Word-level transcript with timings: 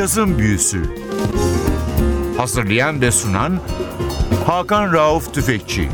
Cazın 0.00 0.38
Büyüsü 0.38 0.82
Hazırlayan 2.36 3.00
ve 3.00 3.10
sunan 3.10 3.60
Hakan 4.46 4.92
Rauf 4.92 5.34
Tüfekçi 5.34 5.88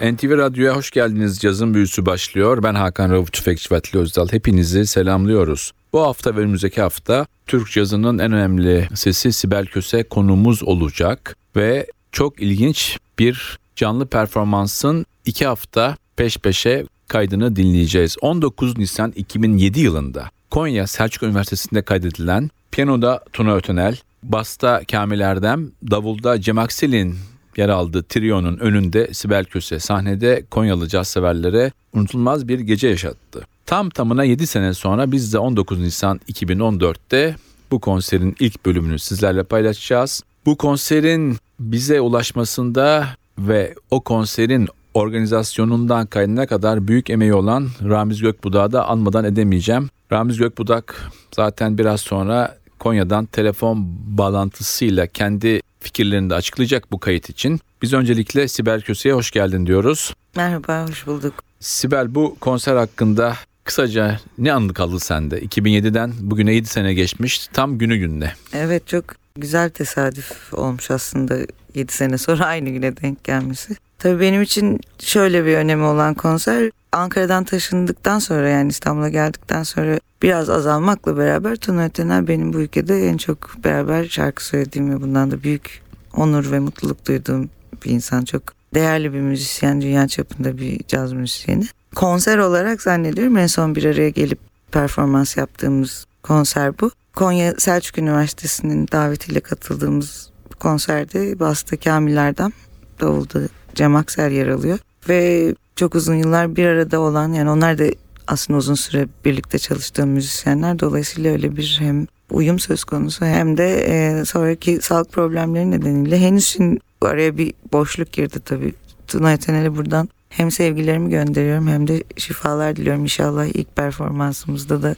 NTV 0.00 0.38
Radyo'ya 0.38 0.76
hoş 0.76 0.90
geldiniz. 0.90 1.38
Cazın 1.38 1.74
Büyüsü 1.74 2.06
başlıyor. 2.06 2.62
Ben 2.62 2.74
Hakan 2.74 3.10
Rauf 3.10 3.32
Tüfekçi 3.32 3.70
ve 3.70 3.76
Atli 3.76 3.98
Özdal. 3.98 4.28
Hepinizi 4.30 4.86
selamlıyoruz. 4.86 5.72
Bu 5.92 6.02
hafta 6.02 6.36
ve 6.36 6.40
önümüzdeki 6.40 6.80
hafta 6.80 7.26
Türk 7.46 7.70
cazının 7.70 8.18
en 8.18 8.32
önemli 8.32 8.88
sesi 8.94 9.32
Sibel 9.32 9.66
Köse 9.66 10.02
konumuz 10.02 10.62
olacak. 10.62 11.36
Ve 11.56 11.86
çok 12.12 12.42
ilginç 12.42 12.98
bir 13.18 13.58
canlı 13.76 14.06
performansın 14.06 15.06
iki 15.24 15.46
hafta 15.46 15.96
peş 16.16 16.38
peşe 16.38 16.86
kaydını 17.08 17.56
dinleyeceğiz. 17.56 18.16
19 18.20 18.78
Nisan 18.78 19.12
2007 19.16 19.80
yılında 19.80 20.35
Konya 20.50 20.86
Selçuk 20.86 21.22
Üniversitesi'nde 21.22 21.82
kaydedilen 21.82 22.50
piyanoda 22.70 23.24
Tuna 23.32 23.54
Ötenel, 23.54 23.96
basta 24.22 24.82
Kamil 24.90 25.20
Erdem, 25.20 25.70
davulda 25.90 26.40
Cem 26.40 26.58
Aksel'in 26.58 27.16
yer 27.56 27.68
aldığı 27.68 28.02
trionun 28.02 28.58
önünde 28.58 29.14
Sibel 29.14 29.44
Köse 29.44 29.78
sahnede 29.78 30.44
Konyalı 30.50 30.88
caz 30.88 31.08
severlere 31.08 31.72
unutulmaz 31.92 32.48
bir 32.48 32.60
gece 32.60 32.88
yaşattı. 32.88 33.46
Tam 33.66 33.90
tamına 33.90 34.24
7 34.24 34.46
sene 34.46 34.74
sonra 34.74 35.12
biz 35.12 35.32
de 35.32 35.38
19 35.38 35.80
Nisan 35.80 36.20
2014'te 36.32 37.36
bu 37.70 37.80
konserin 37.80 38.36
ilk 38.40 38.66
bölümünü 38.66 38.98
sizlerle 38.98 39.42
paylaşacağız. 39.42 40.22
Bu 40.46 40.56
konserin 40.56 41.36
bize 41.60 42.00
ulaşmasında 42.00 43.08
ve 43.38 43.74
o 43.90 44.00
konserin 44.00 44.68
organizasyonundan 44.94 46.06
kaynına 46.06 46.46
kadar 46.46 46.88
büyük 46.88 47.10
emeği 47.10 47.34
olan 47.34 47.68
Ramiz 47.88 48.20
Gökbudak'ı 48.20 48.72
da 48.72 48.88
anmadan 48.88 49.24
edemeyeceğim. 49.24 49.88
Ramiz 50.12 50.36
Gökbudak 50.38 51.10
zaten 51.36 51.78
biraz 51.78 52.00
sonra 52.00 52.56
Konya'dan 52.78 53.26
telefon 53.26 53.86
bağlantısıyla 54.18 55.06
kendi 55.06 55.60
fikirlerini 55.80 56.30
de 56.30 56.34
açıklayacak 56.34 56.92
bu 56.92 56.98
kayıt 57.00 57.30
için. 57.30 57.60
Biz 57.82 57.92
öncelikle 57.92 58.48
Sibel 58.48 58.80
Köse'ye 58.80 59.14
hoş 59.14 59.30
geldin 59.30 59.66
diyoruz. 59.66 60.14
Merhaba, 60.36 60.86
hoş 60.88 61.06
bulduk. 61.06 61.34
Sibel 61.60 62.14
bu 62.14 62.36
konser 62.40 62.76
hakkında 62.76 63.36
kısaca 63.64 64.20
ne 64.38 64.52
anı 64.52 64.74
kaldı 64.74 65.00
sende? 65.00 65.38
2007'den 65.38 66.12
bugüne 66.20 66.54
7 66.54 66.66
sene 66.66 66.94
geçmiş 66.94 67.48
tam 67.48 67.78
günü 67.78 67.96
gününe. 67.96 68.32
Evet 68.52 68.86
çok 68.86 69.04
güzel 69.36 69.70
tesadüf 69.70 70.54
olmuş 70.54 70.90
aslında 70.90 71.38
7 71.74 71.92
sene 71.92 72.18
sonra 72.18 72.44
aynı 72.46 72.70
güne 72.70 72.96
denk 72.96 73.24
gelmesi. 73.24 73.76
Tabii 73.98 74.20
benim 74.20 74.42
için 74.42 74.80
şöyle 74.98 75.44
bir 75.44 75.56
önemi 75.56 75.82
olan 75.82 76.14
konser 76.14 76.70
Ankara'dan 76.92 77.44
taşındıktan 77.44 78.18
sonra 78.18 78.48
yani 78.48 78.68
İstanbul'a 78.68 79.08
geldikten 79.08 79.62
sonra 79.62 79.98
biraz 80.22 80.50
azalmakla 80.50 81.16
beraber 81.16 81.56
Tuna 81.56 81.84
Ötener 81.84 82.28
benim 82.28 82.52
bu 82.52 82.58
ülkede 82.58 83.08
en 83.08 83.16
çok 83.16 83.64
beraber 83.64 84.04
şarkı 84.04 84.44
söylediğim 84.44 84.90
ve 84.90 85.00
bundan 85.00 85.30
da 85.30 85.42
büyük 85.42 85.82
onur 86.16 86.50
ve 86.50 86.58
mutluluk 86.58 87.08
duyduğum 87.08 87.50
bir 87.84 87.90
insan. 87.90 88.24
Çok 88.24 88.42
değerli 88.74 89.12
bir 89.12 89.20
müzisyen, 89.20 89.80
dünya 89.80 90.08
çapında 90.08 90.58
bir 90.58 90.80
caz 90.88 91.12
müzisyeni. 91.12 91.64
Konser 91.94 92.38
olarak 92.38 92.82
zannediyorum 92.82 93.36
en 93.36 93.46
son 93.46 93.74
bir 93.74 93.84
araya 93.84 94.10
gelip 94.10 94.38
performans 94.72 95.36
yaptığımız 95.36 96.06
konser 96.22 96.78
bu. 96.78 96.90
Konya 97.14 97.54
Selçuk 97.58 97.98
Üniversitesi'nin 97.98 98.88
davetiyle 98.92 99.40
katıldığımız 99.40 100.30
konserde 100.60 101.40
Basta 101.40 101.76
Kamil 101.76 102.16
Erdem, 102.16 102.52
Davulda 103.00 103.40
Cem 103.76 103.96
Aksel 103.96 104.32
yer 104.32 104.48
alıyor. 104.48 104.78
Ve 105.08 105.54
çok 105.76 105.94
uzun 105.94 106.14
yıllar 106.14 106.56
bir 106.56 106.66
arada 106.66 107.00
olan 107.00 107.32
yani 107.32 107.50
onlar 107.50 107.78
da 107.78 107.84
aslında 108.26 108.58
uzun 108.58 108.74
süre 108.74 109.08
birlikte 109.24 109.58
çalıştığım 109.58 110.08
müzisyenler. 110.08 110.78
Dolayısıyla 110.78 111.32
öyle 111.32 111.56
bir 111.56 111.76
hem 111.80 112.06
uyum 112.30 112.58
söz 112.58 112.84
konusu 112.84 113.24
hem 113.24 113.56
de 113.56 113.86
e, 113.88 114.24
sonraki 114.24 114.78
sağlık 114.82 115.12
problemleri 115.12 115.70
nedeniyle 115.70 116.20
henüz 116.20 116.46
şimdi 116.46 116.80
araya 117.00 117.38
bir 117.38 117.54
boşluk 117.72 118.12
girdi 118.12 118.40
tabii. 118.44 118.74
Tuna 119.06 119.30
Yetenel'e 119.30 119.76
buradan 119.76 120.08
hem 120.28 120.50
sevgilerimi 120.50 121.10
gönderiyorum 121.10 121.68
hem 121.68 121.88
de 121.88 122.04
şifalar 122.16 122.76
diliyorum. 122.76 123.02
İnşallah 123.02 123.46
ilk 123.46 123.76
performansımızda 123.76 124.82
da 124.82 124.94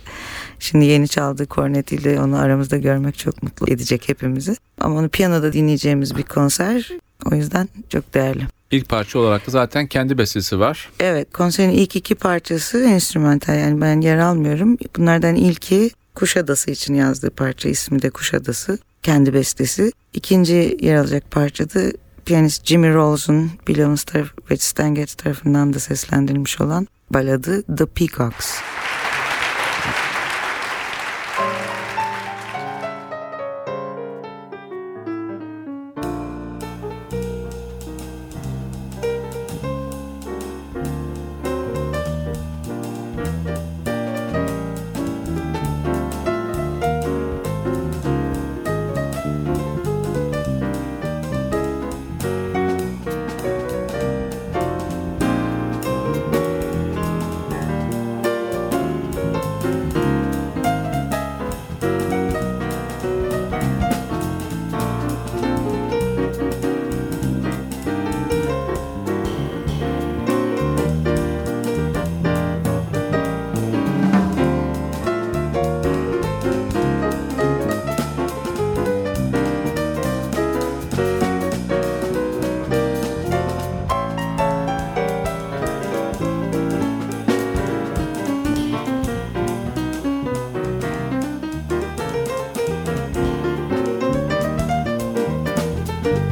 şimdi 0.59 0.85
yeni 0.85 1.09
çaldığı 1.09 1.47
kornetiyle 1.47 2.21
onu 2.21 2.39
aramızda 2.39 2.77
görmek 2.77 3.19
çok 3.19 3.43
mutlu 3.43 3.73
edecek 3.73 4.09
hepimizi. 4.09 4.57
Ama 4.81 4.95
onu 4.95 5.09
piyanoda 5.09 5.53
dinleyeceğimiz 5.53 6.17
bir 6.17 6.23
konser. 6.23 6.93
O 7.33 7.35
yüzden 7.35 7.69
çok 7.89 8.15
değerli. 8.15 8.58
İlk 8.71 8.89
parça 8.89 9.19
olarak 9.19 9.47
da 9.47 9.51
zaten 9.51 9.87
kendi 9.87 10.19
bestesi 10.19 10.59
var. 10.59 10.91
Evet 11.01 11.33
konserin 11.33 11.71
ilk 11.71 11.97
iki 11.97 12.15
parçası 12.15 12.85
enstrümantal 12.85 13.59
yani 13.59 13.81
ben 13.81 14.01
yer 14.01 14.19
almıyorum. 14.19 14.79
Bunlardan 14.97 15.35
ilki 15.35 15.91
Kuşadası 16.15 16.71
için 16.71 16.95
yazdığı 16.95 17.31
parça 17.31 17.69
ismi 17.69 18.03
de 18.03 18.11
Kuşadası. 18.11 18.79
Kendi 19.03 19.35
bestesi. 19.35 19.93
İkinci 20.13 20.79
yer 20.81 20.97
alacak 20.97 21.31
parça 21.31 21.71
da 21.71 21.81
piyanist 22.25 22.67
Jimmy 22.67 22.95
Rolls'un 22.95 23.51
Bill 23.69 23.79
Evans 23.79 24.05
taraf 24.05 24.29
ve 24.51 24.57
Stan 24.57 24.95
Getz 24.95 25.15
tarafından 25.15 25.73
da 25.73 25.79
seslendirilmiş 25.79 26.61
olan 26.61 26.87
baladı 27.11 27.63
The 27.77 27.87
Peacocks. 27.87 28.59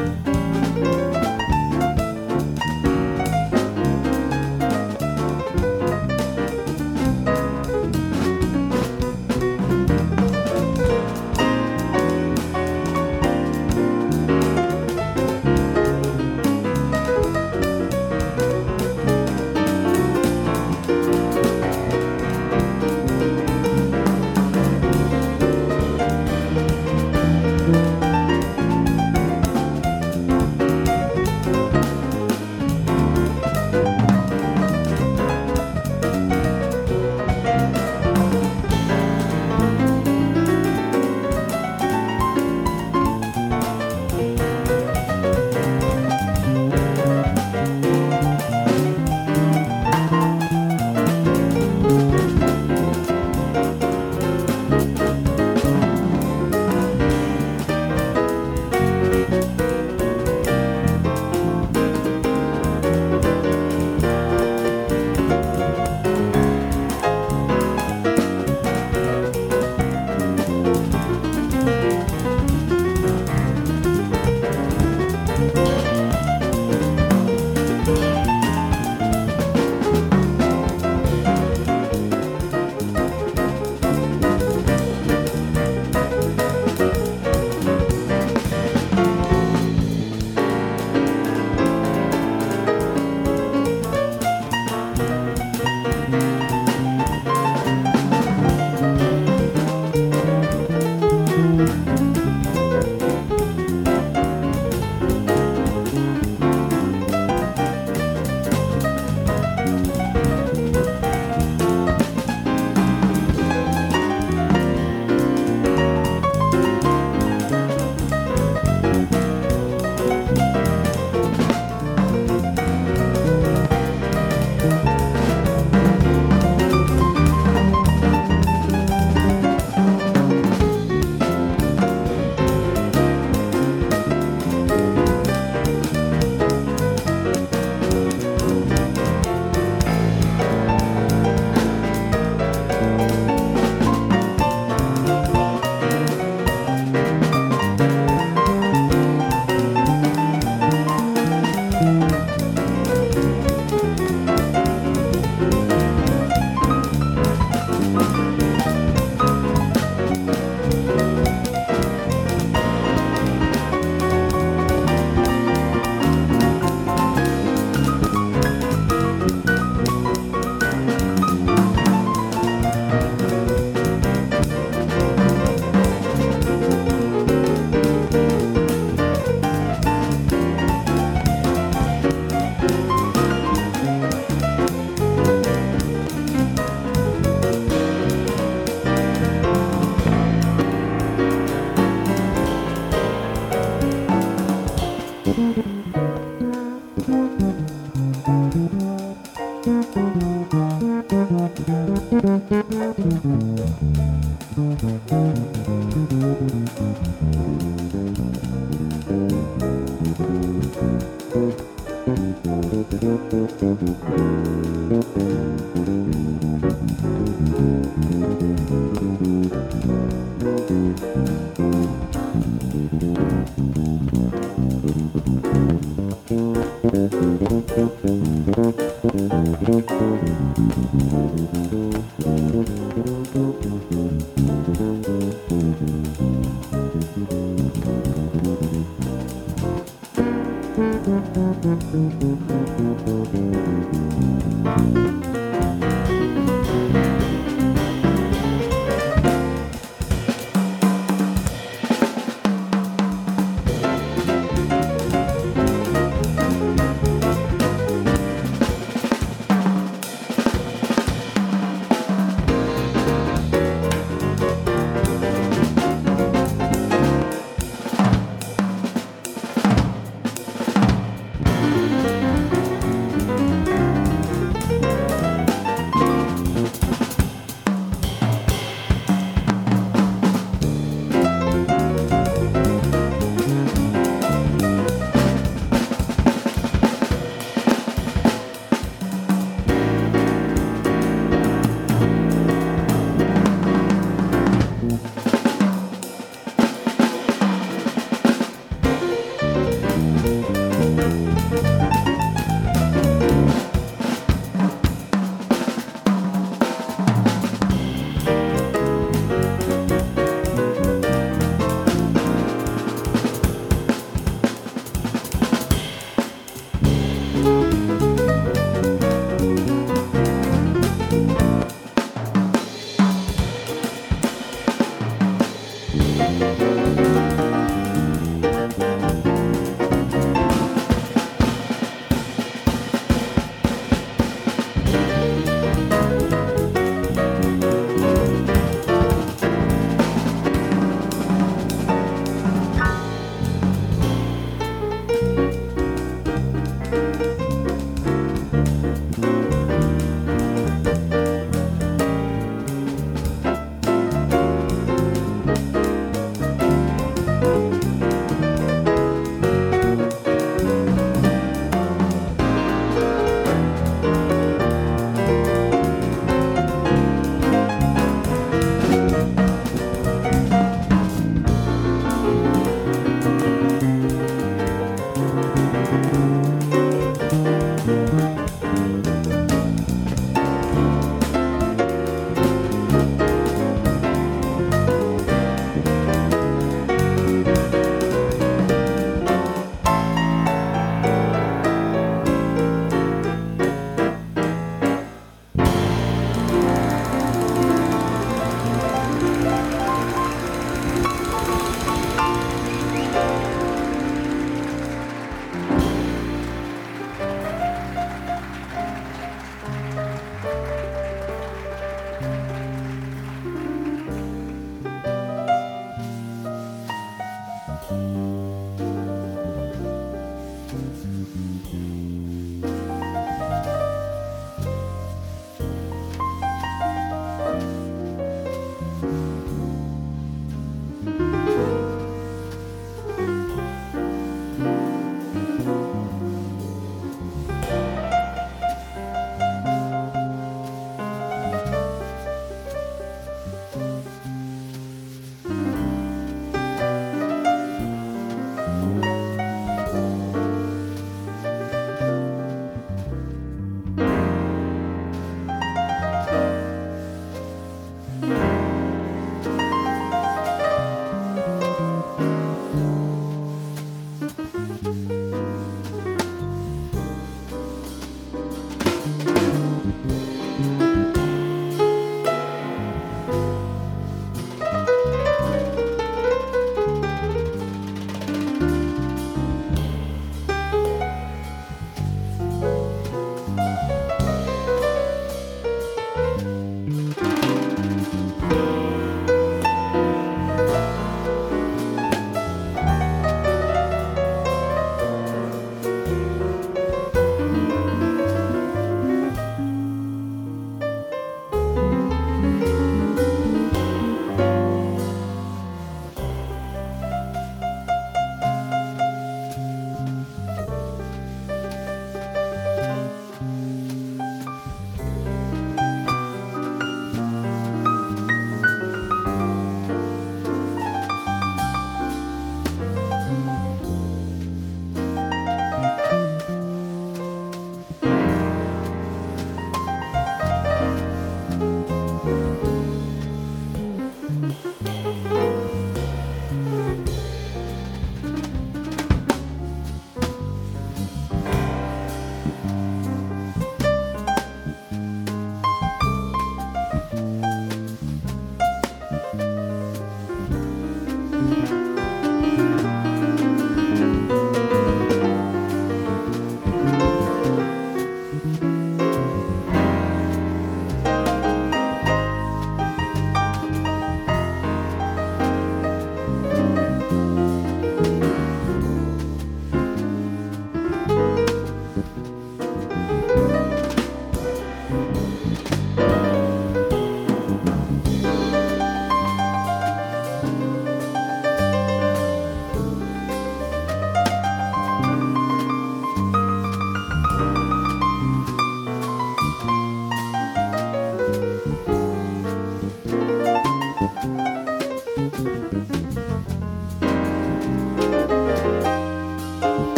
Bye. 0.00 0.29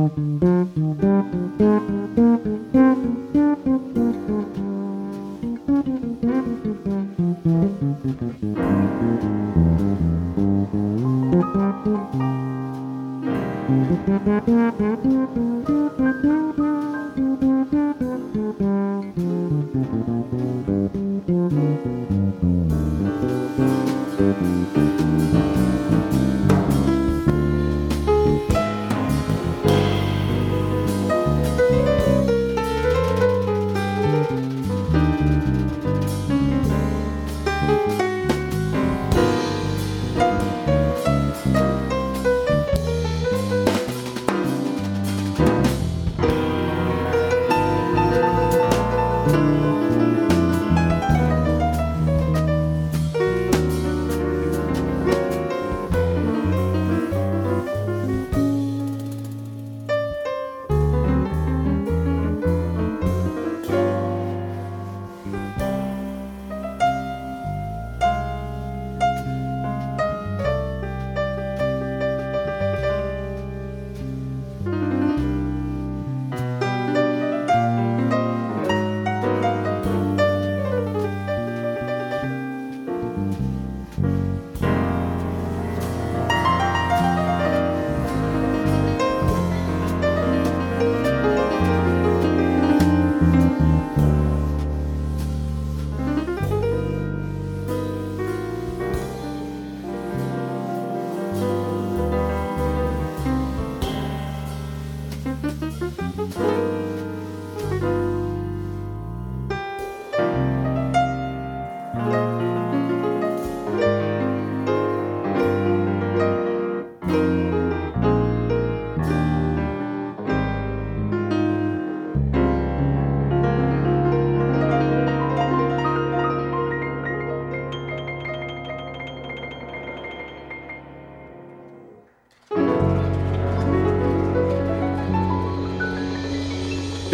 Mm-hmm. 0.00 0.59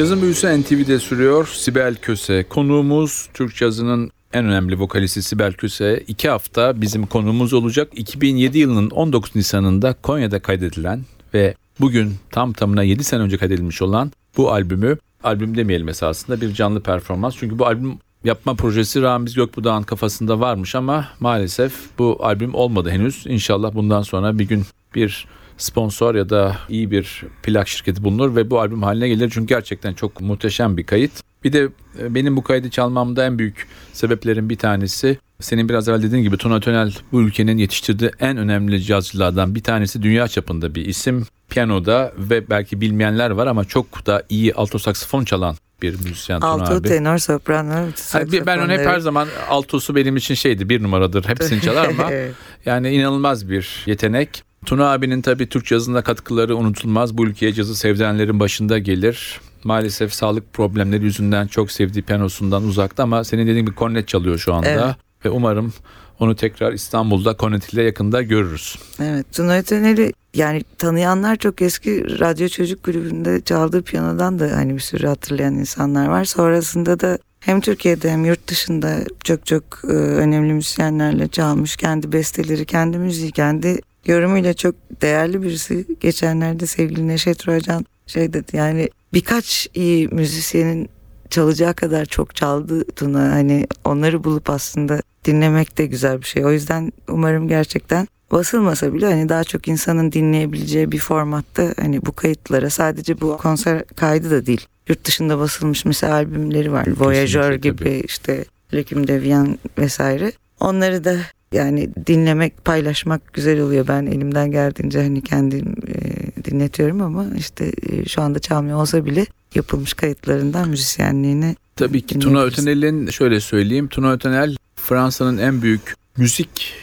Yazın 0.06 0.22
büyüsü 0.22 0.62
NTV'de 0.62 0.98
sürüyor. 0.98 1.46
Sibel 1.46 1.94
Köse 1.94 2.44
konuğumuz 2.48 3.28
Türk 3.34 3.56
cazının 3.56 4.10
en 4.32 4.44
önemli 4.44 4.78
vokalisti 4.78 5.22
Sibel 5.22 5.52
Köse. 5.52 6.04
iki 6.08 6.28
hafta 6.28 6.80
bizim 6.80 7.06
konuğumuz 7.06 7.52
olacak. 7.52 7.88
2007 7.96 8.58
yılının 8.58 8.90
19 8.90 9.36
Nisan'ında 9.36 9.94
Konya'da 10.02 10.38
kaydedilen 10.38 11.00
ve 11.34 11.54
bugün 11.80 12.14
tam 12.30 12.52
tamına 12.52 12.82
7 12.82 13.04
sene 13.04 13.20
önce 13.20 13.38
kaydedilmiş 13.38 13.82
olan 13.82 14.12
bu 14.36 14.52
albümü, 14.52 14.98
albüm 15.24 15.56
demeyelim 15.56 15.88
esasında 15.88 16.40
bir 16.40 16.54
canlı 16.54 16.82
performans. 16.82 17.36
Çünkü 17.38 17.58
bu 17.58 17.66
albüm 17.66 17.98
yapma 18.24 18.54
projesi 18.54 19.02
Ramiz 19.02 19.34
Gökbuğ'un 19.34 19.82
kafasında 19.82 20.40
varmış 20.40 20.74
ama 20.74 21.08
maalesef 21.20 21.72
bu 21.98 22.18
albüm 22.20 22.54
olmadı 22.54 22.90
henüz. 22.90 23.24
İnşallah 23.26 23.74
bundan 23.74 24.02
sonra 24.02 24.38
bir 24.38 24.48
gün 24.48 24.62
bir 24.94 25.26
sponsor 25.58 26.14
ya 26.14 26.28
da 26.30 26.56
iyi 26.68 26.90
bir 26.90 27.22
plak 27.42 27.68
şirketi 27.68 28.04
bulunur 28.04 28.36
ve 28.36 28.50
bu 28.50 28.60
albüm 28.60 28.82
haline 28.82 29.08
gelir. 29.08 29.30
Çünkü 29.34 29.46
gerçekten 29.46 29.94
çok 29.94 30.20
muhteşem 30.20 30.76
bir 30.76 30.84
kayıt. 30.84 31.12
Bir 31.44 31.52
de 31.52 31.68
e, 32.00 32.14
benim 32.14 32.36
bu 32.36 32.42
kaydı 32.42 32.70
çalmamda 32.70 33.26
en 33.26 33.38
büyük 33.38 33.66
sebeplerin 33.92 34.50
bir 34.50 34.56
tanesi 34.58 35.18
senin 35.40 35.68
biraz 35.68 35.88
evvel 35.88 36.02
dediğin 36.02 36.22
gibi 36.22 36.36
Tuna 36.36 36.60
Tönel 36.60 36.94
bu 37.12 37.22
ülkenin 37.22 37.58
yetiştirdiği 37.58 38.10
en 38.20 38.36
önemli 38.36 38.82
cazcılardan 38.82 39.54
bir 39.54 39.62
tanesi 39.62 40.02
dünya 40.02 40.28
çapında 40.28 40.74
bir 40.74 40.84
isim. 40.84 41.26
Piyanoda 41.50 42.12
ve 42.18 42.50
belki 42.50 42.80
bilmeyenler 42.80 43.30
var 43.30 43.46
ama 43.46 43.64
çok 43.64 44.06
da 44.06 44.22
iyi 44.28 44.54
alto 44.54 44.78
saksafon 44.78 45.24
çalan 45.24 45.56
bir 45.82 45.92
müzisyen 45.92 46.40
Tuna 46.40 46.50
Alto, 46.50 46.74
abi. 46.74 46.88
tenor, 46.88 47.18
soprano, 47.18 47.86
bir- 48.32 48.46
ben 48.46 48.58
onu 48.58 48.72
hep 48.72 48.86
her 48.86 48.98
zaman 48.98 49.28
altosu 49.48 49.94
benim 49.96 50.16
için 50.16 50.34
şeydi 50.34 50.68
bir 50.68 50.82
numaradır 50.82 51.24
hepsini 51.28 51.60
çalar 51.60 51.88
ama 51.88 52.10
yani 52.66 52.90
inanılmaz 52.90 53.48
bir 53.50 53.82
yetenek. 53.86 54.42
Tuna 54.66 54.92
abinin 54.92 55.22
tabii 55.22 55.48
Türk 55.48 55.66
cazına 55.66 56.02
katkıları 56.02 56.56
unutulmaz. 56.56 57.18
Bu 57.18 57.26
ülkeye 57.26 57.52
cazı 57.52 57.76
sevdenlerin 57.76 58.40
başında 58.40 58.78
gelir. 58.78 59.40
Maalesef 59.64 60.14
sağlık 60.14 60.52
problemleri 60.52 61.04
yüzünden 61.04 61.46
çok 61.46 61.70
sevdiği 61.70 62.04
piyanosundan 62.04 62.64
uzakta 62.64 63.02
ama 63.02 63.24
senin 63.24 63.46
dediğin 63.46 63.66
gibi 63.66 63.74
kornet 63.74 64.08
çalıyor 64.08 64.38
şu 64.38 64.54
anda. 64.54 64.68
Evet. 64.68 64.96
Ve 65.24 65.30
umarım 65.30 65.72
onu 66.20 66.36
tekrar 66.36 66.72
İstanbul'da 66.72 67.36
kornet 67.36 67.72
ile 67.72 67.82
yakında 67.82 68.22
görürüz. 68.22 68.78
Evet 69.00 69.26
Tuna 69.32 69.58
Ötener'i 69.58 70.12
yani 70.34 70.62
tanıyanlar 70.78 71.36
çok 71.36 71.62
eski 71.62 72.20
Radyo 72.20 72.48
Çocuk 72.48 72.82
Kulübü'nde 72.82 73.40
çaldığı 73.40 73.82
piyanodan 73.82 74.38
da 74.38 74.56
hani 74.56 74.74
bir 74.74 74.80
sürü 74.80 75.06
hatırlayan 75.06 75.54
insanlar 75.54 76.08
var. 76.08 76.24
Sonrasında 76.24 77.00
da 77.00 77.18
hem 77.46 77.60
Türkiye'de 77.60 78.10
hem 78.10 78.24
yurt 78.24 78.48
dışında 78.48 78.96
çok 79.24 79.46
çok 79.46 79.64
e, 79.84 79.92
önemli 79.92 80.52
müzisyenlerle 80.52 81.28
çalmış. 81.28 81.76
Kendi 81.76 82.12
besteleri, 82.12 82.64
kendi 82.64 82.98
müziği, 82.98 83.32
kendi 83.32 83.80
yorumuyla 84.06 84.54
çok 84.54 84.74
değerli 85.02 85.42
birisi. 85.42 85.86
Geçenlerde 86.00 86.66
sevgili 86.66 87.08
Neşet 87.08 87.48
Rocan 87.48 87.86
şey 88.06 88.32
dedi 88.32 88.56
yani 88.56 88.88
birkaç 89.12 89.68
iyi 89.74 90.08
müzisyenin 90.08 90.88
çalacağı 91.30 91.74
kadar 91.74 92.04
çok 92.04 92.36
çaldı 92.36 92.84
Tuna. 92.84 93.32
Hani 93.32 93.66
onları 93.84 94.24
bulup 94.24 94.50
aslında 94.50 95.02
dinlemek 95.24 95.78
de 95.78 95.86
güzel 95.86 96.20
bir 96.20 96.26
şey. 96.26 96.44
O 96.44 96.50
yüzden 96.52 96.92
umarım 97.08 97.48
gerçekten 97.48 98.08
basılmasa 98.32 98.94
bile 98.94 99.06
hani 99.06 99.28
daha 99.28 99.44
çok 99.44 99.68
insanın 99.68 100.12
dinleyebileceği 100.12 100.92
bir 100.92 100.98
formatta 100.98 101.74
hani 101.80 102.06
bu 102.06 102.12
kayıtlara 102.12 102.70
sadece 102.70 103.20
bu 103.20 103.36
konser 103.36 103.84
kaydı 103.84 104.30
da 104.30 104.46
değil. 104.46 104.66
Yurt 104.88 105.04
dışında 105.04 105.38
basılmış 105.38 105.84
mesela 105.84 106.14
albümleri 106.14 106.72
var. 106.72 106.86
Voyageur 106.98 107.52
gibi 107.52 107.78
tabii. 107.78 108.02
işte 108.04 108.44
Leküm 108.74 109.08
Devian 109.08 109.58
vesaire. 109.78 110.32
Onları 110.60 111.04
da 111.04 111.16
yani 111.52 111.90
dinlemek, 112.06 112.64
paylaşmak 112.64 113.32
güzel 113.32 113.60
oluyor. 113.60 113.88
Ben 113.88 114.06
elimden 114.06 114.50
geldiğince 114.50 115.02
hani 115.02 115.22
kendim 115.22 115.74
e, 115.88 116.44
dinletiyorum 116.44 117.00
ama 117.00 117.26
işte 117.36 117.72
e, 117.90 118.04
şu 118.04 118.22
anda 118.22 118.38
çalmıyor 118.38 118.78
olsa 118.78 119.04
bile 119.04 119.26
yapılmış 119.54 119.94
kayıtlarından 119.94 120.68
müzisyenliğine 120.68 121.56
Tabii 121.76 122.02
ki 122.02 122.18
Tuna. 122.18 122.42
Ötenel'in 122.42 123.10
şöyle 123.10 123.40
söyleyeyim. 123.40 123.88
Tuna 123.88 124.12
Ötenel 124.12 124.56
Fransa'nın 124.76 125.38
en 125.38 125.62
büyük 125.62 125.94
müzik 126.16 126.74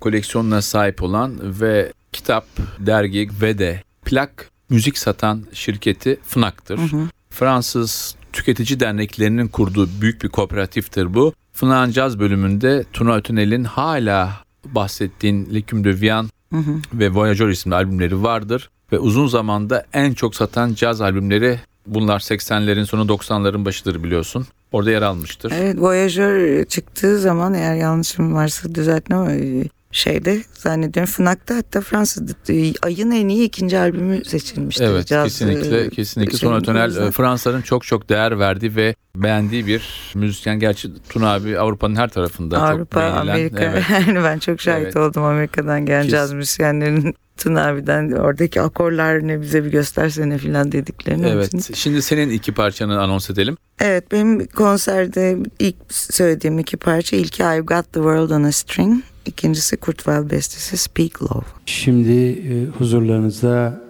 koleksiyonuna 0.00 0.62
sahip 0.62 1.02
olan 1.02 1.32
ve 1.42 1.92
kitap, 2.12 2.46
dergi 2.78 3.28
ve 3.42 3.58
de 3.58 3.82
plak 4.04 4.50
müzik 4.70 4.98
satan 4.98 5.44
şirketi 5.52 6.18
FNAC'tır. 6.22 6.78
Hı 6.78 6.96
hı. 6.96 7.00
Fransız 7.30 8.16
tüketici 8.32 8.80
derneklerinin 8.80 9.48
kurduğu 9.48 9.88
büyük 10.00 10.22
bir 10.22 10.28
kooperatiftir 10.28 11.14
bu. 11.14 11.32
FNAC'ın 11.52 11.92
caz 11.92 12.18
bölümünde 12.18 12.84
Tuna 12.92 13.16
Ötenel'in 13.16 13.64
hala 13.64 14.32
bahsettiğin 14.64 15.54
Leküm 15.54 15.84
de 15.84 16.00
Vian 16.00 16.30
Hı 16.52 16.58
hı. 16.58 16.74
ve 16.92 17.14
Voyageur 17.14 17.48
isimli 17.48 17.74
albümleri 17.74 18.22
vardır. 18.22 18.70
Ve 18.92 18.98
uzun 18.98 19.26
zamanda 19.26 19.84
en 19.92 20.14
çok 20.14 20.36
satan 20.36 20.74
caz 20.74 21.00
albümleri 21.00 21.60
bunlar 21.86 22.20
80'lerin 22.20 22.86
sonu 22.86 23.02
90'ların 23.02 23.64
başıdır 23.64 24.04
biliyorsun. 24.04 24.46
Orada 24.72 24.90
yer 24.90 25.02
almıştır. 25.02 25.52
Evet 25.56 25.80
Voyageur 25.80 26.64
çıktığı 26.64 27.18
zaman 27.18 27.54
eğer 27.54 27.74
yanlışım 27.74 28.34
varsa 28.34 28.74
düzeltin 28.74 29.14
ama 29.14 29.32
e, 29.32 29.64
şeyde 29.92 30.42
zannediyorum 30.54 31.12
FNAC'ta 31.12 31.56
hatta 31.56 31.80
Fransa'da 31.80 32.52
e, 32.52 32.72
ayın 32.82 33.10
en 33.10 33.28
iyi 33.28 33.44
ikinci 33.44 33.78
albümü 33.78 34.24
seçilmişti. 34.24 34.84
Evet 34.84 35.06
Caz, 35.06 35.24
kesinlikle 35.24 35.80
e, 35.80 35.90
kesinlikle 35.90 36.38
şeyin 36.38 36.52
Tuna 36.52 36.62
Tönel 36.62 36.96
e, 36.96 37.10
Fransa'nın 37.10 37.62
çok 37.62 37.84
çok 37.84 38.08
değer 38.08 38.38
verdiği 38.38 38.76
ve 38.76 38.94
beğendiği 39.16 39.66
bir 39.66 40.12
müzisyen. 40.14 40.58
Gerçi 40.58 40.88
Tuna 41.08 41.34
abi 41.34 41.58
Avrupa'nın 41.58 41.96
her 41.96 42.08
tarafında 42.08 42.56
çok 42.56 42.64
Avrupa, 42.64 43.00
beğenilen. 43.00 43.20
Amerika 43.20 43.64
Evet. 43.64 43.84
yani 44.06 44.24
ben 44.24 44.38
çok 44.38 44.60
şahit 44.60 44.84
Evet. 44.84 44.96
oldum 44.96 45.24
Amerika'dan 45.24 45.86
gelen 45.86 46.02
Kes- 46.02 46.10
caz 46.10 46.32
müzisyenlerin 46.32 47.14
Tuna 47.38 47.66
abiden 47.66 48.12
oradaki 48.12 48.60
akorlar 48.60 49.28
ne 49.28 49.40
bize 49.40 49.64
bir 49.64 49.70
göstersene 49.70 50.38
filan 50.38 50.72
dediklerini. 50.72 51.28
Evet. 51.28 51.76
Şimdi 51.76 52.02
senin 52.02 52.30
iki 52.30 52.54
parçanı 52.54 53.00
anons 53.00 53.30
edelim. 53.30 53.56
Evet 53.80 54.12
benim 54.12 54.46
konserde 54.46 55.36
ilk 55.58 55.76
söylediğim 55.88 56.58
iki 56.58 56.76
parça 56.76 57.16
ilki 57.16 57.42
I've 57.42 57.60
Got 57.60 57.84
the 57.92 58.00
World 58.00 58.30
on 58.30 58.42
a 58.42 58.52
String. 58.52 59.02
İkincisi 59.28 59.76
Kurt 59.76 59.96
Weill 59.96 60.30
bestesi 60.30 60.76
Speak 60.76 61.22
Love. 61.22 61.44
Şimdi 61.66 62.12
e, 62.12 62.66
huzurlarınızda 62.78 63.80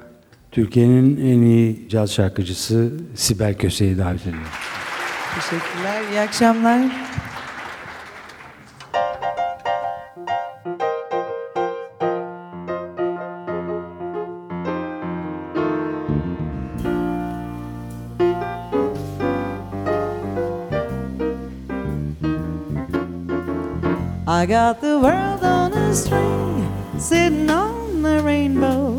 Türkiye'nin 0.52 1.16
en 1.16 1.42
iyi 1.42 1.88
caz 1.88 2.12
şarkıcısı 2.12 2.92
Sibel 3.14 3.54
Köse'yi 3.58 3.98
davet 3.98 4.20
ediyorum. 4.20 4.40
Teşekkürler, 5.34 6.02
iyi 6.12 6.20
akşamlar. 6.20 6.80
I 24.38 24.46
got 24.46 24.80
the 24.80 25.00
world 25.00 25.42
on 25.42 25.72
a 25.72 25.92
string, 25.92 26.72
sitting 26.96 27.50
on 27.50 28.02
the 28.02 28.22
rainbow. 28.22 28.94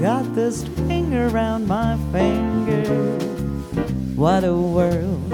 Got 0.00 0.32
the 0.36 0.52
string 0.52 1.12
around 1.12 1.66
my 1.66 1.98
finger. 2.12 2.84
What 4.14 4.44
a 4.44 4.54
world, 4.54 5.32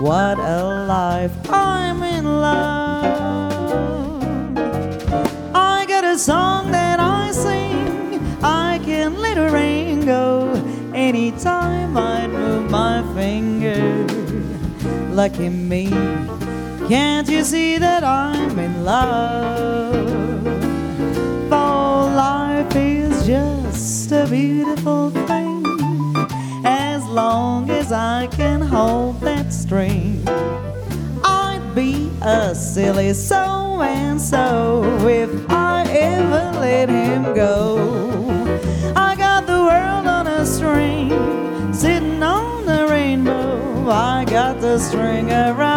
what 0.00 0.38
a 0.38 0.86
life. 0.88 1.34
I'm 1.50 2.02
in 2.04 2.24
love. 2.24 4.22
I 5.54 5.84
got 5.86 6.04
a 6.04 6.18
song 6.18 6.70
that 6.70 6.98
I 6.98 7.32
sing. 7.32 8.18
I 8.42 8.80
can 8.82 9.20
let 9.20 9.36
a 9.36 9.50
rain 9.50 10.06
go 10.06 10.54
anytime 10.94 11.98
I 11.98 12.26
move 12.28 12.70
my 12.70 13.02
finger. 13.14 14.06
Lucky 15.12 15.50
me. 15.50 16.35
Can't 16.88 17.28
you 17.28 17.42
see 17.42 17.78
that 17.78 18.04
I'm 18.04 18.56
in 18.60 18.84
love? 18.84 19.92
For 21.48 22.14
life 22.14 22.76
is 22.76 23.26
just 23.26 24.12
a 24.12 24.24
beautiful 24.30 25.10
thing 25.26 25.64
as 26.64 27.04
long 27.06 27.70
as 27.70 27.90
I 27.90 28.28
can 28.28 28.60
hold 28.60 29.20
that 29.22 29.52
string. 29.52 30.22
I'd 31.24 31.72
be 31.74 32.08
a 32.22 32.54
silly 32.54 33.14
so 33.14 33.82
and 33.82 34.20
so 34.20 34.84
if 35.08 35.50
I 35.50 35.82
ever 35.90 36.60
let 36.60 36.88
him 36.88 37.34
go. 37.34 37.78
I 38.94 39.16
got 39.16 39.48
the 39.48 39.58
world 39.58 40.06
on 40.06 40.28
a 40.28 40.46
string, 40.46 41.10
sitting 41.74 42.22
on 42.22 42.64
the 42.64 42.86
rainbow. 42.88 43.90
I 43.90 44.24
got 44.24 44.60
the 44.60 44.78
string 44.78 45.32
around 45.32 45.75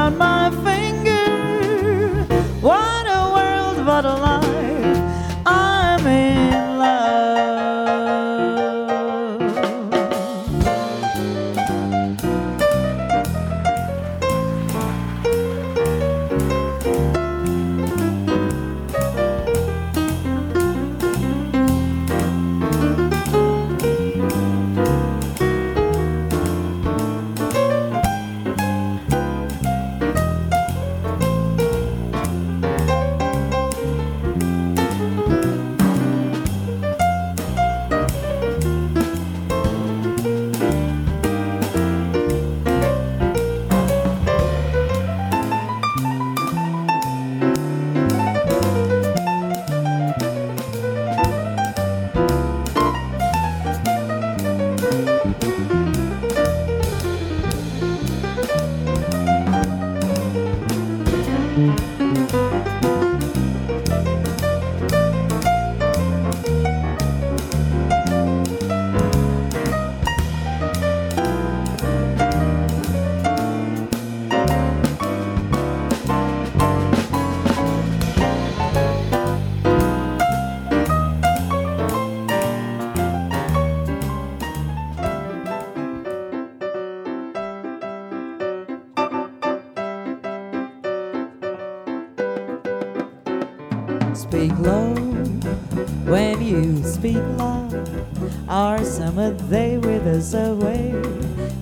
our 99.19 99.31
they 99.31 99.71
day 99.71 99.77
withers 99.77 100.33
away. 100.33 100.93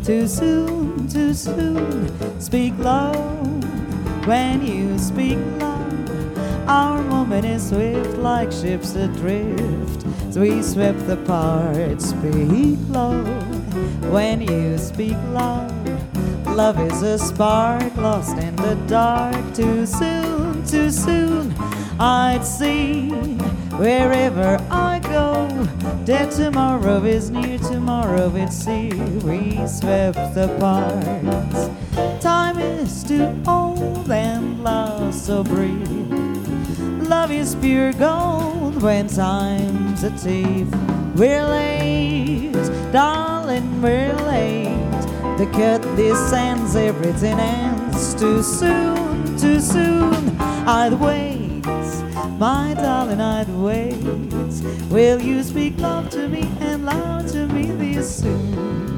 Too 0.04 0.28
soon, 0.28 1.08
too 1.08 1.34
soon, 1.34 2.39
speak 2.39 2.78
low, 2.78 3.13
when 4.26 4.63
you 4.65 4.98
speak 5.00 5.39
loud, 5.58 6.10
our 6.67 7.02
moment 7.02 7.46
is 7.46 7.70
swift 7.70 8.17
like 8.20 8.52
ships 8.52 8.96
adrift. 8.96 10.06
So 10.32 10.41
we 10.41 10.62
swept 10.62 11.10
apart, 11.10 12.00
speak 12.00 12.78
low, 12.89 13.24
when 14.12 14.41
you 14.41 14.78
speak 14.78 15.17
loud. 15.32 15.74
Love 16.46 16.80
is 16.91 17.02
a 17.02 17.17
spark 17.17 17.96
lost 17.98 18.38
in 18.38 18.56
the 18.58 18.76
dark. 18.88 19.36
Too 19.56 19.86
soon, 19.86 20.63
too 20.65 20.91
soon, 20.91 21.56
I'd 22.00 22.46
see 22.46 23.10
wherever 23.80 24.58
I. 24.70 24.87
Dead 26.08 26.32
tomorrow 26.32 27.04
is 27.04 27.30
near 27.30 27.58
tomorrow, 27.58 28.34
it's 28.34 28.56
sea. 28.56 28.93
We 29.26 29.67
swept 29.67 30.38
apart. 30.38 31.04
Time 32.22 32.58
is 32.60 33.04
too 33.04 33.36
old 33.46 34.10
and 34.10 34.63
love 34.63 35.13
so 35.13 35.43
brief. 35.43 35.86
Love 37.10 37.30
is 37.30 37.56
pure 37.56 37.91
gold 37.91 38.82
when 38.82 39.10
time's 39.10 40.06
a 40.06 40.12
thief. 40.12 40.70
We're 41.17 41.43
late, 41.43 42.54
darling, 42.93 43.82
we're 43.82 44.15
late. 44.28 45.02
The 45.38 45.50
cut 45.52 45.82
descends, 45.98 46.78
everything 46.78 47.38
ends 47.38 48.13
too 48.13 48.41
soon, 48.41 49.38
too 49.38 49.60
soon. 49.60 50.38
I'd 50.39 50.93
wait, 50.93 51.27
my 52.38 52.73
darling, 52.76 53.19
I'd 53.19 53.50
wait. 53.50 53.95
Will 54.89 55.21
you 55.21 55.43
speak 55.43 55.78
love 55.80 56.10
to 56.12 56.28
me 56.28 56.50
and 56.60 56.86
loud 56.86 57.28
to 57.30 57.47
me 57.47 57.71
this 57.71 58.19
soon? 58.19 58.97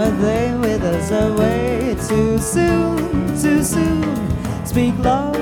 Summer 0.00 0.22
day 0.22 0.56
withers 0.56 1.10
away 1.10 1.94
too 2.08 2.38
soon, 2.38 3.26
too 3.40 3.62
soon. 3.62 4.66
Speak 4.66 4.96
low 4.98 5.32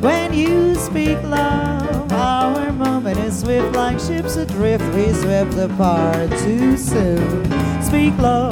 when 0.00 0.32
you 0.32 0.74
speak 0.76 1.20
loud. 1.24 2.12
Our 2.12 2.70
moment 2.72 3.18
is 3.18 3.40
swift 3.40 3.74
like 3.74 3.98
ships 3.98 4.36
adrift. 4.36 4.84
We 4.94 5.12
swept 5.12 5.54
apart 5.54 6.30
too 6.38 6.76
soon. 6.76 7.44
Speak 7.82 8.16
low 8.18 8.50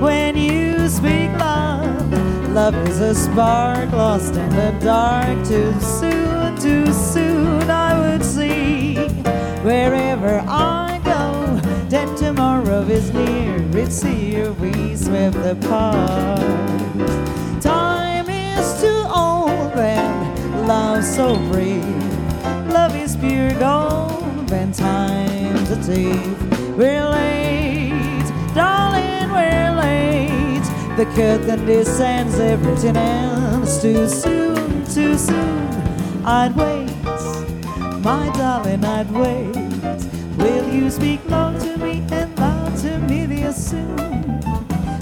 when 0.00 0.36
you 0.36 0.88
speak 0.88 1.30
loud. 1.38 2.10
Love 2.54 2.74
is 2.88 3.00
a 3.00 3.14
spark 3.14 3.92
lost 3.92 4.34
in 4.34 4.48
the 4.50 4.74
dark. 4.80 5.36
Too 5.46 5.78
soon, 5.80 6.56
too 6.56 6.90
soon, 6.92 7.70
I 7.70 7.92
would 8.00 8.24
see 8.24 8.94
wherever 9.62 10.42
I. 10.48 10.85
Tomorrow 12.66 12.88
is 12.88 13.12
near, 13.12 13.78
it's 13.78 14.02
here. 14.02 14.50
We 14.54 14.96
swept 14.96 15.36
apart. 15.36 16.40
Time 17.62 18.28
is 18.28 18.80
too 18.80 19.04
old 19.08 19.70
and 19.78 20.66
love 20.66 21.04
so 21.04 21.36
brief. 21.52 21.84
Love 22.66 22.96
is 22.96 23.14
pure 23.14 23.52
gold 23.60 24.50
and 24.50 24.74
time's 24.74 25.70
a 25.70 25.76
thief. 25.76 26.76
We're 26.76 27.08
late, 27.08 28.26
darling, 28.52 29.30
we're 29.30 29.70
late. 29.80 30.66
The 30.96 31.04
curtain 31.14 31.66
descends, 31.66 32.40
everything 32.40 32.96
ends 32.96 33.80
too 33.80 34.08
soon, 34.08 34.84
too 34.86 35.16
soon. 35.16 35.68
I'd 36.24 36.56
wait, 36.56 36.90
my 38.02 38.28
darling, 38.36 38.84
I'd 38.84 39.08
wait. 39.12 39.54
Will 40.36 40.68
you 40.68 40.90
speak 40.90 41.24
low 41.30 41.56
to 41.60 41.78
me 41.78 42.00
this 43.46 43.70
soon? 43.70 44.40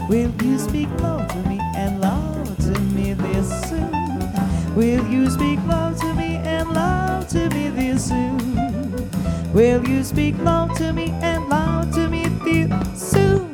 Will 0.09 0.33
you 0.45 0.59
speak 0.59 0.89
low 1.03 1.21
to 1.29 1.49
me 1.49 1.59
and 1.77 2.01
loud 2.01 2.57
to 2.67 2.81
me 2.95 3.15
this 3.15 3.49
soon? 3.69 3.93
Will 4.77 5.05
you 5.15 5.31
speak 5.31 5.59
low 5.69 5.95
to 6.01 6.15
me 6.15 6.37
and 6.37 6.69
loud 6.75 7.29
to 7.31 7.39
me 7.39 7.71
this 7.77 8.09
soon? 8.09 8.39
Will 9.55 9.83
you 9.89 10.05
speak 10.05 10.35
low 10.39 10.69
to 10.79 10.93
me 10.93 11.07
and 11.23 11.49
loud 11.49 11.93
to 11.95 12.09
me 12.09 12.25
this 12.45 13.13
soon? 13.13 13.45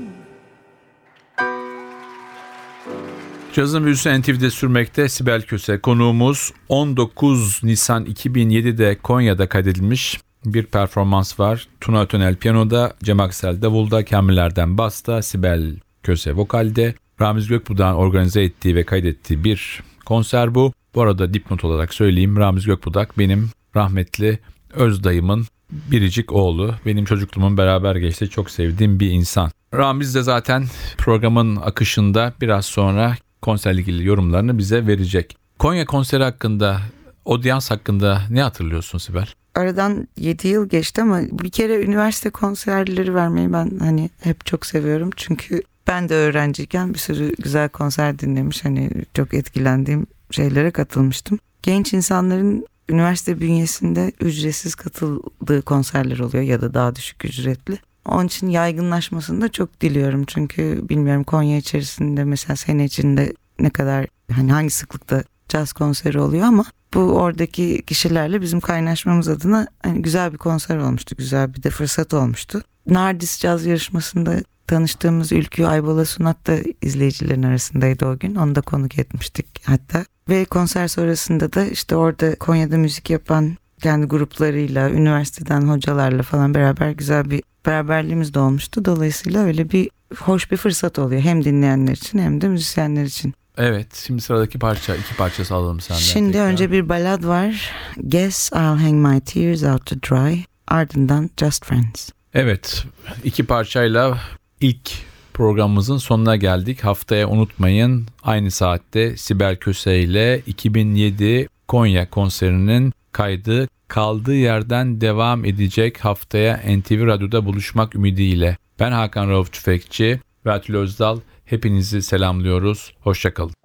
Cazın 3.53 3.85
büyüsü 3.85 4.21
NTV'de 4.21 4.51
sürmekte 4.51 5.09
Sibel 5.09 5.43
Köse. 5.43 5.81
Konuğumuz 5.81 6.53
19 6.69 7.61
Nisan 7.65 8.05
2007'de 8.07 8.99
Konya'da 9.03 9.49
kaydedilmiş 9.49 10.19
bir 10.45 10.67
performans 10.67 11.41
var. 11.41 11.69
Tuna 11.81 12.03
Ötenel 12.03 12.37
piyanoda, 12.37 12.93
Cem 13.03 13.21
Aksel 13.21 13.63
davulda, 13.63 14.05
Kamillerden 14.05 14.79
basta, 14.79 15.23
Sibel 15.23 15.77
Köse 16.03 16.37
vokalde 16.37 16.95
Ramiz 17.21 17.49
Gökbudak 17.49 17.97
organize 17.97 18.43
ettiği 18.43 18.75
ve 18.75 18.85
kaydettiği 18.85 19.45
bir 19.45 19.83
konser 20.07 20.55
bu. 20.55 20.73
Bu 20.95 21.03
arada 21.03 21.35
dipnot 21.35 21.65
olarak 21.65 21.95
söyleyeyim 21.95 22.37
Ramiz 22.37 22.65
Gökbudak 22.65 23.19
benim 23.19 23.51
rahmetli 23.77 24.39
öz 24.75 25.05
dayımın 25.05 25.47
biricik 25.71 26.33
oğlu. 26.33 26.75
Benim 26.87 27.05
çocukluğumun 27.05 27.57
beraber 27.57 27.97
geçtiği 27.97 28.29
çok 28.29 28.51
sevdiğim 28.51 29.01
bir 29.01 29.11
insan. 29.11 29.51
Ramiz 29.75 30.15
de 30.15 30.23
zaten 30.23 30.67
programın 30.99 31.57
akışında 31.57 32.33
biraz 32.41 32.67
sonra 32.67 33.17
konserle 33.43 33.81
ilgili 33.81 34.07
yorumlarını 34.07 34.59
bize 34.59 34.87
verecek. 34.87 35.37
Konya 35.59 35.87
konseri 35.87 36.25
hakkında, 36.25 36.81
Odyans 37.25 37.71
hakkında 37.71 38.23
ne 38.31 38.43
hatırlıyorsun 38.43 38.99
Sibel? 38.99 39.27
Aradan 39.55 40.09
7 40.17 40.49
yıl 40.49 40.69
geçti 40.69 41.03
ama 41.03 41.21
bir 41.33 41.51
kere 41.51 41.85
üniversite 41.85 42.31
konserleri 42.31 43.15
vermeyi 43.15 43.53
ben 43.53 43.71
hani 43.79 44.11
hep 44.21 44.47
çok 44.47 44.67
seviyorum. 44.67 45.11
Çünkü 45.17 45.63
ben 45.87 46.09
de 46.09 46.15
öğrenciyken 46.15 46.95
bir 46.95 46.99
sürü 46.99 47.35
güzel 47.39 47.69
konser 47.69 48.19
dinlemiş 48.19 48.65
hani 48.65 48.91
çok 49.15 49.35
etkilendiğim 49.35 50.07
şeylere 50.31 50.71
katılmıştım. 50.71 51.39
Genç 51.63 51.93
insanların 51.93 52.67
üniversite 52.89 53.41
bünyesinde 53.41 54.13
ücretsiz 54.21 54.75
katıldığı 54.75 55.63
konserler 55.63 56.19
oluyor 56.19 56.45
ya 56.45 56.61
da 56.61 56.75
daha 56.75 56.97
düşük 56.97 57.25
ücretli. 57.25 57.79
Onun 58.07 58.27
için 58.27 58.49
yaygınlaşmasını 58.49 59.41
da 59.41 59.49
çok 59.49 59.81
diliyorum. 59.81 60.25
Çünkü 60.27 60.89
bilmiyorum 60.89 61.25
Konya 61.25 61.57
içerisinde 61.57 62.25
mesela 62.25 62.57
sene 62.57 62.85
içinde 62.85 63.33
ne 63.59 63.71
kadar 63.71 64.07
hani 64.33 64.53
hangi 64.53 64.71
sıklıkta 64.71 65.25
caz 65.51 65.73
konseri 65.73 66.21
oluyor 66.21 66.47
ama 66.47 66.65
bu 66.95 67.01
oradaki 67.01 67.83
kişilerle 67.83 68.41
bizim 68.41 68.61
kaynaşmamız 68.61 69.29
adına 69.29 69.67
hani 69.83 70.03
güzel 70.03 70.33
bir 70.33 70.39
konser 70.39 70.77
olmuştu. 70.77 71.17
Güzel 71.19 71.55
bir 71.55 71.63
de 71.63 71.71
fırsat 71.71 72.15
olmuştu. 72.15 72.63
Nardis 72.87 73.41
Caz 73.41 73.67
yarışmasında 73.67 74.37
tanıştığımız 74.67 75.33
Ülkü 75.33 75.65
Aybola 75.65 76.05
Sunat 76.05 76.47
da 76.47 76.57
izleyicilerin 76.83 77.43
arasındaydı 77.43 78.07
o 78.07 78.19
gün. 78.19 78.35
Onu 78.35 78.55
da 78.55 78.61
konuk 78.61 78.99
etmiştik 78.99 79.47
hatta. 79.65 80.05
Ve 80.29 80.45
konser 80.45 80.89
sonrasında 80.89 81.53
da 81.53 81.65
işte 81.65 81.97
orada 81.97 82.35
Konya'da 82.35 82.79
müzik 82.79 83.11
yapan 83.11 83.57
kendi 83.83 84.07
gruplarıyla, 84.07 84.91
üniversiteden 84.91 85.61
hocalarla 85.61 86.23
falan 86.23 86.55
beraber 86.55 86.91
güzel 86.91 87.31
bir 87.31 87.43
beraberliğimiz 87.67 88.35
de 88.35 88.39
olmuştu. 88.39 88.85
Dolayısıyla 88.85 89.43
öyle 89.43 89.71
bir 89.71 89.91
hoş 90.17 90.51
bir 90.51 90.57
fırsat 90.57 90.99
oluyor. 90.99 91.21
Hem 91.21 91.45
dinleyenler 91.45 91.93
için 91.93 92.19
hem 92.19 92.41
de 92.41 92.49
müzisyenler 92.49 93.05
için. 93.05 93.35
Evet, 93.61 94.03
şimdi 94.07 94.21
sıradaki 94.21 94.59
parça, 94.59 94.97
iki 94.97 95.17
parça 95.17 95.55
alalım 95.57 95.81
senden. 95.81 96.01
Şimdi 96.01 96.33
tekrar. 96.33 96.47
önce 96.47 96.73
bir 96.73 96.89
ballad 96.89 97.25
var. 97.25 97.71
Guess 97.97 98.53
I'll 98.53 98.59
hang 98.59 99.07
my 99.07 99.21
tears 99.21 99.63
out 99.63 99.87
to 99.87 99.97
dry. 99.97 100.45
Ardından 100.69 101.31
Just 101.41 101.65
Friends. 101.65 102.11
Evet, 102.35 102.85
iki 103.25 103.47
parçayla 103.47 104.19
ilk 104.61 104.91
programımızın 105.35 105.97
sonuna 105.97 106.37
geldik. 106.37 106.85
Haftaya 106.85 107.29
unutmayın 107.29 108.07
aynı 108.23 108.51
saatte 108.51 109.17
Sibel 109.17 109.57
Köse 109.57 110.01
ile 110.01 110.43
2007 110.47 111.49
Konya 111.69 112.11
konserinin 112.11 112.93
kaydı 113.13 113.69
kaldığı 113.89 114.35
yerden 114.35 115.01
devam 115.01 115.45
edecek 115.45 116.05
haftaya 116.05 116.57
NTV 116.57 117.07
Radyo'da 117.07 117.45
buluşmak 117.45 117.95
ümidiyle. 117.95 118.57
Ben 118.81 118.93
Hakan 118.93 119.29
Rauf 119.29 119.53
Tüfekçi 119.53 120.21
ve 120.47 120.53
Atilla 120.53 120.79
Özdal 120.79 121.21
hepinizi 121.51 122.03
selamlıyoruz. 122.03 122.95
Hoşçakalın. 123.01 123.60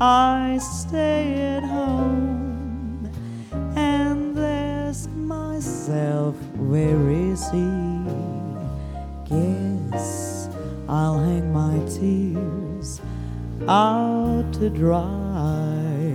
I 0.00 0.58
stay 0.58 1.56
at 1.56 1.64
home 1.64 3.10
and 3.74 4.38
ask 4.38 5.10
myself, 5.10 6.36
where 6.54 7.10
is 7.10 7.50
he? 7.50 7.68
Guess 9.28 10.50
I'll 10.88 11.18
hang 11.18 11.52
my 11.52 11.80
tears 11.88 13.00
out 13.66 14.52
to 14.52 14.70
dry. 14.70 16.14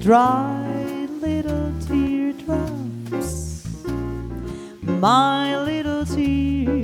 Dry 0.00 1.06
little 1.22 1.72
teardrops, 1.80 3.66
my 4.84 5.58
little 5.64 6.04
teardrops 6.04 6.77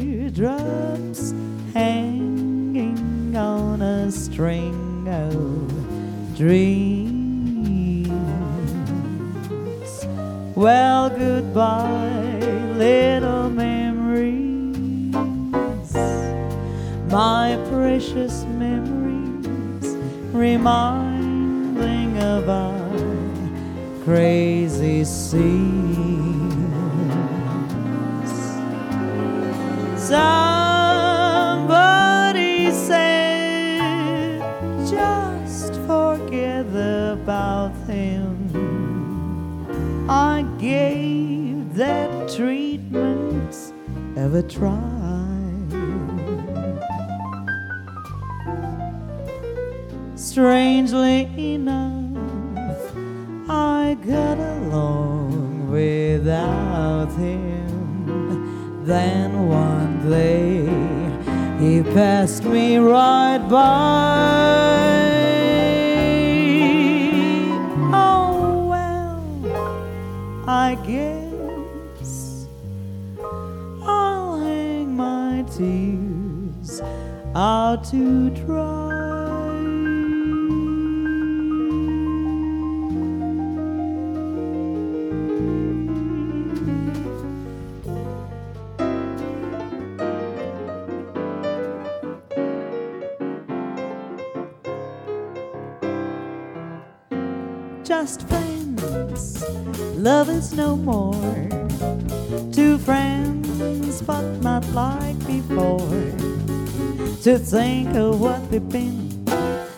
string 4.35 5.07
of 5.07 6.37
dreams. 6.37 8.09
Well, 10.57 11.09
goodbye, 11.09 12.41
little 12.75 13.49
memories, 13.49 15.15
my 17.13 17.57
precious 17.71 18.43
memories. 18.59 19.95
reminding 20.33 22.19
of 22.19 22.49
our 22.49 22.91
crazy 24.03 25.05
scenes. 25.05 25.45
Somebody 29.97 30.54
ever 44.25 44.43
tried. 44.43 45.71
Strangely 50.17 51.29
enough, 51.37 52.81
I 53.51 53.99
got 54.07 54.39
along 54.39 55.71
without 55.71 57.11
him. 57.19 58.87
Then 58.87 59.47
one 59.47 60.09
day 60.09 60.63
he 61.63 61.83
passed 61.93 62.45
me 62.45 62.79
right 62.79 63.47
by. 63.51 65.05
Oh 67.93 68.69
well, 68.71 69.23
I 70.49 70.77
guess 70.87 71.14
out 77.35 77.83
to 77.83 78.31
dry. 78.31 78.93
Just 97.83 98.29
friends, 98.29 99.45
love 99.97 100.29
is 100.29 100.55
no 100.55 100.77
more. 100.77 101.13
Two 102.53 102.79
friends, 102.79 104.03
but 104.03 104.23
not 104.41 104.65
like 104.71 105.19
before. 105.27 106.14
To 107.25 107.39
think 107.39 107.95
of 107.95 108.21
what 108.21 108.39
we've 108.51 108.69
been, 108.69 109.25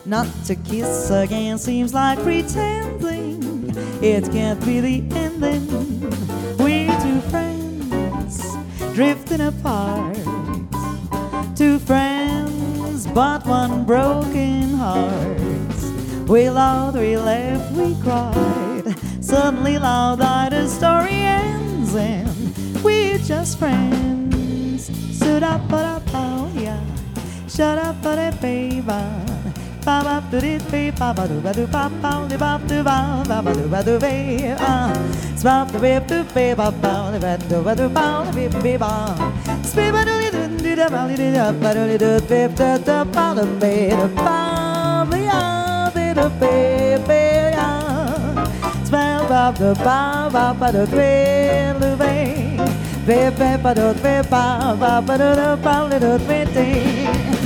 not 0.04 0.26
to 0.46 0.56
kiss 0.56 1.10
again 1.10 1.58
seems 1.58 1.94
like 1.94 2.18
pretending. 2.24 3.70
It 4.02 4.24
can't 4.32 4.58
be 4.66 4.80
the 4.80 5.04
ending. 5.14 5.70
We're 6.58 6.90
two 7.00 7.20
friends, 7.30 8.42
drifting 8.96 9.42
apart. 9.42 10.16
Two 11.54 11.78
friends, 11.78 13.06
but 13.06 13.46
one 13.46 13.84
broken 13.84 14.74
heart. 14.74 15.38
We 16.26 16.50
loved, 16.50 16.98
we 16.98 17.16
laughed, 17.16 17.72
we 17.76 17.94
cried. 18.02 18.92
Suddenly, 19.24 19.78
loud 19.78 20.18
the 20.50 20.66
story 20.66 21.14
ends, 21.14 21.94
and 21.94 22.82
we're 22.82 23.18
just 23.18 23.56
friends. 23.56 24.90
Stood 25.16 25.44
up. 25.44 25.95
Shut 27.56 27.78
up, 27.78 27.96
but 28.02 28.18
it, 28.18 28.38
baby. 28.42 28.82
Ba 28.82 30.02
ba 30.04 30.22
do 30.30 30.36
it, 30.36 30.60
be 30.70 30.90
ba 30.90 31.14
ba 31.16 31.26
do 31.26 31.40
ba 31.40 31.54
do 31.54 31.66
ba 31.66 31.88
ba 32.02 32.26
do 32.28 32.36
ba 32.36 32.60
do 32.68 32.82
ba 32.84 33.24
ba 33.26 33.40
ba 33.40 33.54
do 33.54 33.66
ba 33.66 33.82
do 33.82 33.98
be 33.98 34.52
ah. 34.58 34.92
Swap 35.36 35.72
the 35.72 35.78
whip 35.78 36.06
do 36.06 36.22
be 36.34 36.52
ba 36.52 36.70
ba 36.70 37.08
do 37.12 37.18
ba 37.18 37.38
do 37.48 37.62
ba 37.62 37.74
do 37.74 37.88
ba 37.88 38.26
do 38.26 38.32
be 38.36 38.60
be 38.60 38.76
ba. 38.76 38.92
Speed 39.64 39.92
ba 39.94 40.04
do 40.04 40.14
do 40.34 40.42
do 40.58 40.76
da 40.76 40.88
ba 40.90 41.08
do 41.08 41.32
da 41.32 41.52
ba 41.52 41.72
do 41.72 41.96
do 41.96 42.20
be 42.28 42.40
da 42.54 42.76
da 42.76 43.04
ba 43.04 43.32
do 43.36 43.46
be 43.60 43.88
da 43.88 44.06
ba 44.20 45.06
be 45.10 45.18
ya 45.24 45.88
be 45.94 46.12
do 46.12 46.28
be 46.40 46.54
be 47.08 47.22
ya. 47.56 47.70
Smell 48.84 49.24
ba 49.32 49.54
do 49.56 49.72
ba 49.86 50.28
ba 50.28 50.44
ba 50.60 50.68
do 50.76 50.84
be 50.92 51.72
do 51.80 51.96
be. 51.96 52.12
Be 53.06 53.18
be 53.38 53.50
ba 53.64 53.72
do 53.72 53.94
be 54.02 54.20
ba 54.28 54.76
ba 54.76 55.00
ba 55.00 55.16
do 55.16 55.30
da 55.40 55.56
ba 55.56 55.88
da 55.88 55.98
da 55.98 56.18
do 56.18 56.24
be 56.28 56.44
do 56.52 57.45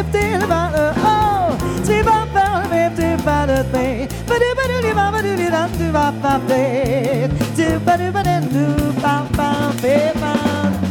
feeling 0.21 0.43
about 0.43 0.71
her. 0.73 0.93
Oh, 0.97 1.57
see, 1.83 2.01
bop, 2.03 2.27
bop, 2.33 2.69
bop, 2.69 2.95
do, 2.95 3.17
bop, 3.25 3.47
do, 3.49 3.57
me. 3.73 4.07
Ba 4.29 4.35
do, 4.41 4.49
ba 4.57 4.63
do, 4.69 4.77
do, 4.85 4.93
ba 4.95 5.21
do, 5.21 5.35
do, 5.35 5.49
do, 5.49 5.77
do, 5.79 5.91
bop, 5.91 6.15
bop, 6.21 6.41
do, 7.57 7.79
ba 7.85 7.93
do, 7.97 8.07
ba 8.15 8.21
do, 8.27 8.35
do, 8.53 8.65
bop, 9.01 9.25
bop, 9.37 9.81
bop, 9.81 10.13
bop. 10.21 10.90